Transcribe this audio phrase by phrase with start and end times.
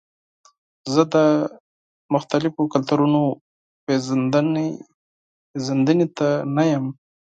[0.93, 1.15] زه د
[2.13, 3.21] مختلفو کلتورونو
[3.85, 6.85] پیژندنې ته نه یم.